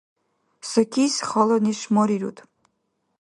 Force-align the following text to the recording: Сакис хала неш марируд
Сакис 0.69 1.15
хала 1.29 1.57
неш 1.65 1.81
марируд 1.95 2.37